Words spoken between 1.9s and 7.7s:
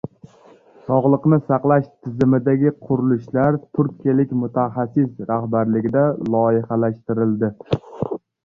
tizimidagi qurilishlar turkiyalik mutaxassis rahbarligida loyihalashtiriladi